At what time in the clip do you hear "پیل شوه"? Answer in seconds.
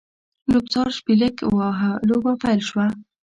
2.43-2.85